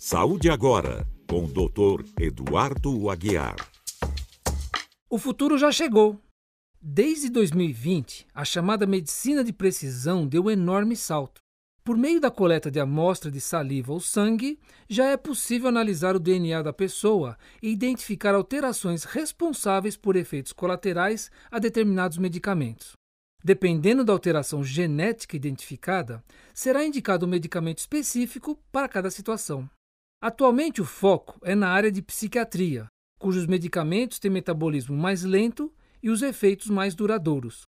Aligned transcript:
Saúde 0.00 0.48
Agora, 0.48 1.04
com 1.28 1.44
o 1.44 1.48
Dr. 1.48 2.04
Eduardo 2.20 3.10
Aguiar. 3.10 3.56
O 5.10 5.18
futuro 5.18 5.58
já 5.58 5.72
chegou. 5.72 6.22
Desde 6.80 7.28
2020, 7.28 8.28
a 8.32 8.44
chamada 8.44 8.86
medicina 8.86 9.42
de 9.42 9.52
precisão 9.52 10.24
deu 10.24 10.44
um 10.44 10.50
enorme 10.50 10.94
salto. 10.94 11.40
Por 11.82 11.96
meio 11.96 12.20
da 12.20 12.30
coleta 12.30 12.70
de 12.70 12.78
amostra 12.78 13.28
de 13.28 13.40
saliva 13.40 13.92
ou 13.92 13.98
sangue, 13.98 14.60
já 14.88 15.06
é 15.06 15.16
possível 15.16 15.68
analisar 15.68 16.14
o 16.14 16.20
DNA 16.20 16.62
da 16.62 16.72
pessoa 16.72 17.36
e 17.60 17.68
identificar 17.68 18.36
alterações 18.36 19.02
responsáveis 19.02 19.96
por 19.96 20.14
efeitos 20.14 20.52
colaterais 20.52 21.28
a 21.50 21.58
determinados 21.58 22.18
medicamentos. 22.18 22.92
Dependendo 23.42 24.04
da 24.04 24.12
alteração 24.12 24.62
genética 24.62 25.34
identificada, 25.34 26.22
será 26.54 26.84
indicado 26.84 27.26
um 27.26 27.28
medicamento 27.28 27.78
específico 27.78 28.56
para 28.70 28.88
cada 28.88 29.10
situação. 29.10 29.68
Atualmente, 30.20 30.80
o 30.80 30.84
foco 30.84 31.38
é 31.44 31.54
na 31.54 31.68
área 31.68 31.92
de 31.92 32.02
psiquiatria, 32.02 32.88
cujos 33.20 33.46
medicamentos 33.46 34.18
têm 34.18 34.30
metabolismo 34.30 34.96
mais 34.96 35.22
lento 35.22 35.72
e 36.02 36.10
os 36.10 36.22
efeitos 36.22 36.68
mais 36.68 36.94
duradouros. 36.94 37.62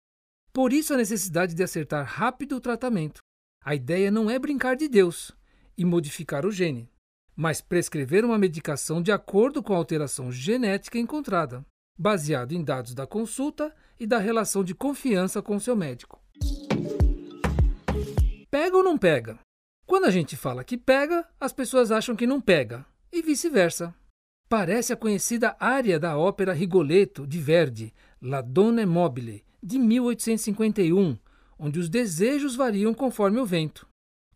Por 0.53 0.73
isso, 0.73 0.93
a 0.93 0.97
necessidade 0.97 1.55
de 1.55 1.63
acertar 1.63 2.05
rápido 2.05 2.57
o 2.57 2.61
tratamento. 2.61 3.21
A 3.65 3.75
ideia 3.75 4.11
não 4.11 4.29
é 4.29 4.37
brincar 4.37 4.75
de 4.75 4.89
Deus 4.89 5.31
e 5.79 5.85
modificar 5.85 6.45
o 6.45 6.51
gene, 6.51 6.91
mas 7.37 7.61
prescrever 7.61 8.25
uma 8.25 8.39
medicação 8.39 9.01
de 9.01 9.13
acordo 9.13 9.63
com 9.63 9.73
a 9.73 9.77
alteração 9.77 10.33
genética 10.33 10.99
encontrada, 10.99 11.65
baseado 11.97 12.51
em 12.51 12.65
dados 12.65 12.95
da 12.95 13.07
consulta 13.07 13.73
e 13.99 14.09
da 14.09 14.19
relação 14.19 14.65
de 14.65 14.75
confiança 14.75 15.41
com 15.41 15.61
seu 15.61 15.77
médico. 15.77 16.21
Pega 18.51 18.77
ou 18.77 18.83
não 18.83 18.99
pega? 18.99 19.39
Quando 19.91 20.05
a 20.05 20.11
gente 20.13 20.37
fala 20.37 20.63
que 20.63 20.77
pega, 20.77 21.27
as 21.41 21.53
pessoas 21.53 21.91
acham 21.91 22.15
que 22.15 22.25
não 22.25 22.41
pega, 22.41 22.87
e 23.13 23.21
vice-versa. 23.23 23.93
Parece 24.49 24.93
a 24.93 24.97
conhecida 24.97 25.57
área 25.59 25.99
da 25.99 26.17
ópera 26.17 26.53
Rigoletto 26.53 27.27
de 27.27 27.41
Verdi, 27.41 27.93
La 28.23 28.41
Donna 28.41 28.87
Mobile, 28.87 29.43
de 29.61 29.81
1851, 29.81 31.19
onde 31.59 31.81
os 31.81 31.89
desejos 31.89 32.55
variam 32.55 32.95
conforme 32.95 33.41
o 33.41 33.45
vento. 33.45 33.85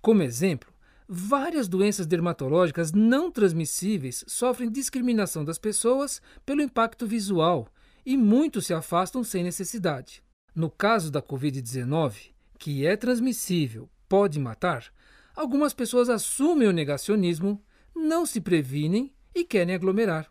Como 0.02 0.24
exemplo, 0.24 0.72
várias 1.08 1.68
doenças 1.68 2.08
dermatológicas 2.08 2.90
não 2.90 3.30
transmissíveis 3.30 4.24
sofrem 4.26 4.68
discriminação 4.68 5.44
das 5.44 5.56
pessoas 5.56 6.20
pelo 6.44 6.62
impacto 6.62 7.06
visual 7.06 7.68
e 8.04 8.16
muitos 8.16 8.66
se 8.66 8.74
afastam 8.74 9.22
sem 9.22 9.44
necessidade. 9.44 10.20
No 10.52 10.68
caso 10.68 11.12
da 11.12 11.22
Covid-19, 11.22 12.32
que 12.58 12.84
é 12.84 12.96
transmissível, 12.96 13.88
pode 14.08 14.40
matar, 14.40 14.92
algumas 15.34 15.74
pessoas 15.74 16.08
assumem 16.08 16.68
o 16.68 16.72
negacionismo, 16.72 17.62
não 17.94 18.24
se 18.24 18.40
previnem 18.40 19.12
e 19.34 19.44
querem 19.44 19.74
aglomerar. 19.74 20.30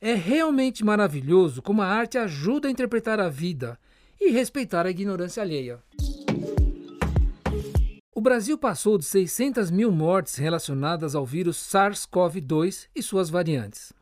É 0.00 0.14
realmente 0.14 0.84
maravilhoso 0.84 1.62
como 1.62 1.80
a 1.80 1.86
arte 1.86 2.18
ajuda 2.18 2.66
a 2.66 2.70
interpretar 2.70 3.20
a 3.20 3.28
vida 3.28 3.78
e 4.20 4.30
respeitar 4.30 4.84
a 4.84 4.90
ignorância 4.90 5.42
alheia. 5.42 5.82
O 8.14 8.20
Brasil 8.20 8.58
passou 8.58 8.98
de 8.98 9.04
600 9.04 9.70
mil 9.70 9.90
mortes 9.90 10.36
relacionadas 10.36 11.14
ao 11.14 11.24
vírus 11.24 11.56
SARS-CoV-2 11.56 12.88
e 12.94 13.02
suas 13.02 13.30
variantes. 13.30 13.92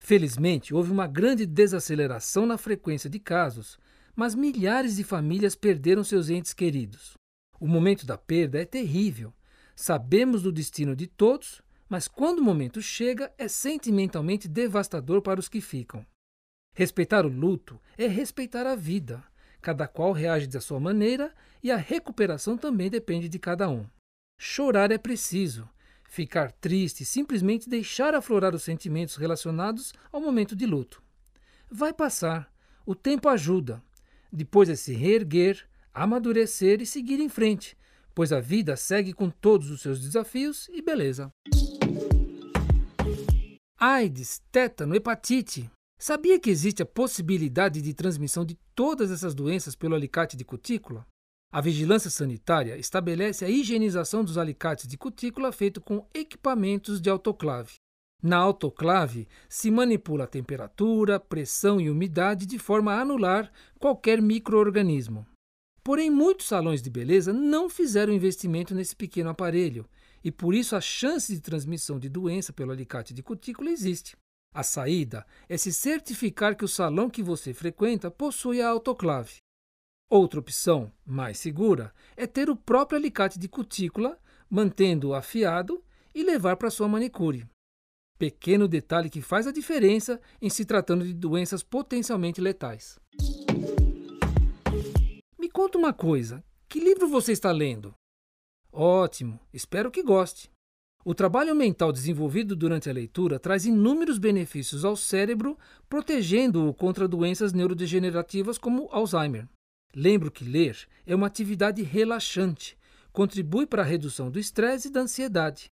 Felizmente, 0.00 0.72
houve 0.72 0.90
uma 0.90 1.06
grande 1.06 1.44
desaceleração 1.44 2.46
na 2.46 2.56
frequência 2.56 3.10
de 3.10 3.18
casos, 3.18 3.78
mas 4.16 4.34
milhares 4.34 4.96
de 4.96 5.04
famílias 5.04 5.54
perderam 5.54 6.02
seus 6.02 6.30
entes 6.30 6.54
queridos. 6.54 7.14
O 7.60 7.66
momento 7.66 8.06
da 8.06 8.16
perda 8.16 8.60
é 8.60 8.64
terrível 8.64 9.32
Sabemos 9.80 10.42
do 10.42 10.50
destino 10.50 10.96
de 10.96 11.06
todos, 11.06 11.62
mas 11.88 12.08
quando 12.08 12.40
o 12.40 12.42
momento 12.42 12.82
chega, 12.82 13.32
é 13.38 13.46
sentimentalmente 13.46 14.48
devastador 14.48 15.22
para 15.22 15.38
os 15.38 15.48
que 15.48 15.60
ficam. 15.60 16.04
Respeitar 16.74 17.24
o 17.24 17.28
luto 17.28 17.80
é 17.96 18.08
respeitar 18.08 18.66
a 18.66 18.74
vida. 18.74 19.22
Cada 19.62 19.86
qual 19.86 20.10
reage 20.10 20.48
da 20.48 20.60
sua 20.60 20.80
maneira 20.80 21.32
e 21.62 21.70
a 21.70 21.76
recuperação 21.76 22.58
também 22.58 22.90
depende 22.90 23.28
de 23.28 23.38
cada 23.38 23.70
um. 23.70 23.86
Chorar 24.36 24.90
é 24.90 24.98
preciso. 24.98 25.70
Ficar 26.02 26.50
triste 26.50 27.04
simplesmente 27.04 27.68
deixar 27.68 28.16
aflorar 28.16 28.56
os 28.56 28.64
sentimentos 28.64 29.14
relacionados 29.14 29.92
ao 30.10 30.20
momento 30.20 30.56
de 30.56 30.66
luto. 30.66 31.00
Vai 31.70 31.92
passar. 31.92 32.52
O 32.84 32.96
tempo 32.96 33.28
ajuda. 33.28 33.80
Depois 34.32 34.68
é 34.68 34.74
se 34.74 34.92
reerguer, 34.92 35.68
amadurecer 35.94 36.82
e 36.82 36.86
seguir 36.86 37.20
em 37.20 37.28
frente, 37.28 37.77
pois 38.18 38.32
a 38.32 38.40
vida 38.40 38.76
segue 38.76 39.12
com 39.12 39.30
todos 39.30 39.70
os 39.70 39.80
seus 39.80 40.00
desafios 40.00 40.68
e 40.70 40.82
beleza. 40.82 41.30
AIDS, 43.78 44.42
tétano, 44.50 44.96
hepatite. 44.96 45.70
Sabia 45.96 46.40
que 46.40 46.50
existe 46.50 46.82
a 46.82 46.86
possibilidade 46.86 47.80
de 47.80 47.94
transmissão 47.94 48.44
de 48.44 48.58
todas 48.74 49.12
essas 49.12 49.36
doenças 49.36 49.76
pelo 49.76 49.94
alicate 49.94 50.36
de 50.36 50.44
cutícula? 50.44 51.06
A 51.52 51.60
vigilância 51.60 52.10
sanitária 52.10 52.76
estabelece 52.76 53.44
a 53.44 53.48
higienização 53.48 54.24
dos 54.24 54.36
alicates 54.36 54.88
de 54.88 54.98
cutícula 54.98 55.52
feito 55.52 55.80
com 55.80 56.04
equipamentos 56.12 57.00
de 57.00 57.08
autoclave. 57.08 57.74
Na 58.20 58.38
autoclave, 58.38 59.28
se 59.48 59.70
manipula 59.70 60.24
a 60.24 60.26
temperatura, 60.26 61.20
pressão 61.20 61.80
e 61.80 61.88
umidade 61.88 62.46
de 62.46 62.58
forma 62.58 62.94
a 62.94 63.00
anular 63.00 63.48
qualquer 63.78 64.20
microorganismo. 64.20 65.24
Porém, 65.88 66.10
muitos 66.10 66.48
salões 66.48 66.82
de 66.82 66.90
beleza 66.90 67.32
não 67.32 67.66
fizeram 67.66 68.12
investimento 68.12 68.74
nesse 68.74 68.94
pequeno 68.94 69.30
aparelho 69.30 69.88
e 70.22 70.30
por 70.30 70.54
isso 70.54 70.76
a 70.76 70.82
chance 70.82 71.34
de 71.34 71.40
transmissão 71.40 71.98
de 71.98 72.10
doença 72.10 72.52
pelo 72.52 72.72
alicate 72.72 73.14
de 73.14 73.22
cutícula 73.22 73.70
existe. 73.70 74.14
A 74.54 74.62
saída 74.62 75.24
é 75.48 75.56
se 75.56 75.72
certificar 75.72 76.54
que 76.54 76.64
o 76.66 76.68
salão 76.68 77.08
que 77.08 77.22
você 77.22 77.54
frequenta 77.54 78.10
possui 78.10 78.60
a 78.60 78.68
autoclave. 78.68 79.36
Outra 80.10 80.40
opção, 80.40 80.92
mais 81.06 81.38
segura, 81.38 81.90
é 82.18 82.26
ter 82.26 82.50
o 82.50 82.56
próprio 82.56 82.98
alicate 82.98 83.38
de 83.38 83.48
cutícula, 83.48 84.18
mantendo-o 84.50 85.14
afiado 85.14 85.82
e 86.14 86.22
levar 86.22 86.58
para 86.58 86.68
sua 86.68 86.86
manicure. 86.86 87.46
Pequeno 88.18 88.68
detalhe 88.68 89.08
que 89.08 89.22
faz 89.22 89.46
a 89.46 89.52
diferença 89.52 90.20
em 90.38 90.50
se 90.50 90.66
tratando 90.66 91.02
de 91.06 91.14
doenças 91.14 91.62
potencialmente 91.62 92.42
letais. 92.42 93.00
Conta 95.58 95.76
uma 95.76 95.92
coisa: 95.92 96.44
que 96.68 96.78
livro 96.78 97.08
você 97.08 97.32
está 97.32 97.50
lendo? 97.50 97.92
Ótimo, 98.72 99.40
espero 99.52 99.90
que 99.90 100.04
goste. 100.04 100.48
O 101.04 101.12
trabalho 101.12 101.52
mental 101.52 101.90
desenvolvido 101.90 102.54
durante 102.54 102.88
a 102.88 102.92
leitura 102.92 103.40
traz 103.40 103.66
inúmeros 103.66 104.18
benefícios 104.18 104.84
ao 104.84 104.94
cérebro, 104.94 105.58
protegendo-o 105.88 106.72
contra 106.72 107.08
doenças 107.08 107.52
neurodegenerativas 107.52 108.56
como 108.56 108.88
Alzheimer. 108.92 109.48
Lembro 109.92 110.30
que 110.30 110.44
ler 110.44 110.86
é 111.04 111.12
uma 111.12 111.26
atividade 111.26 111.82
relaxante, 111.82 112.78
contribui 113.12 113.66
para 113.66 113.82
a 113.82 113.84
redução 113.84 114.30
do 114.30 114.38
estresse 114.38 114.86
e 114.86 114.92
da 114.92 115.00
ansiedade. 115.00 115.66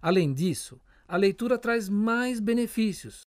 Além 0.00 0.32
disso, 0.32 0.80
a 1.08 1.16
leitura 1.16 1.58
traz 1.58 1.88
mais 1.88 2.38
benefícios. 2.38 3.22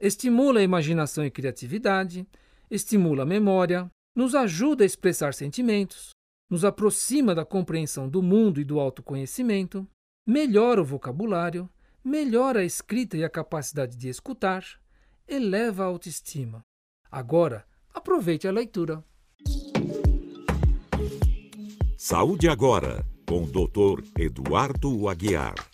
Estimula 0.00 0.60
a 0.60 0.62
imaginação 0.62 1.24
e 1.24 1.30
criatividade, 1.30 2.24
estimula 2.70 3.24
a 3.24 3.26
memória, 3.26 3.90
nos 4.14 4.34
ajuda 4.34 4.84
a 4.84 4.86
expressar 4.86 5.34
sentimentos, 5.34 6.10
nos 6.48 6.64
aproxima 6.64 7.34
da 7.34 7.44
compreensão 7.44 8.08
do 8.08 8.22
mundo 8.22 8.60
e 8.60 8.64
do 8.64 8.80
autoconhecimento, 8.80 9.86
melhora 10.26 10.82
o 10.82 10.84
vocabulário, 10.84 11.68
melhora 12.04 12.60
a 12.60 12.64
escrita 12.64 13.16
e 13.16 13.24
a 13.24 13.30
capacidade 13.30 13.96
de 13.96 14.08
escutar, 14.08 14.64
eleva 15.28 15.84
a 15.84 15.86
autoestima. 15.86 16.64
Agora, 17.10 17.64
aproveite 17.94 18.48
a 18.48 18.52
leitura. 18.52 19.04
Saúde 21.96 22.48
agora, 22.48 23.06
com 23.28 23.44
o 23.44 23.46
Dr. 23.46 24.02
Eduardo 24.18 25.08
Aguiar. 25.08 25.69